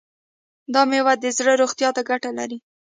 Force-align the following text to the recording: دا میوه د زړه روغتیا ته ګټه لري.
دا 0.73 0.81
میوه 0.91 1.13
د 1.23 1.25
زړه 1.37 1.53
روغتیا 1.61 1.89
ته 1.95 2.01
ګټه 2.09 2.31
لري. 2.37 2.57